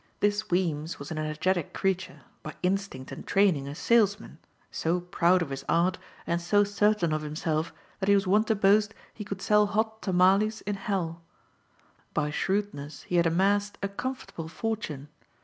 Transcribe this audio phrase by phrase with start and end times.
[0.19, 4.39] This Weems was an energetic creature, by instinct and training a salesman,
[4.71, 8.55] so proud of his art and so certain of himself that he was wont to
[8.55, 11.21] boast he could sell hot tamales in hell.
[12.15, 15.07] By shrewdness he had amassed a comfortable fortune.